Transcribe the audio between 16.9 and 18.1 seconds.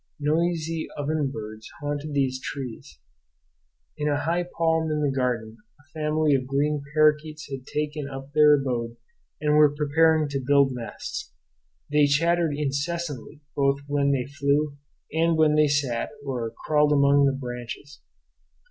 among the branches.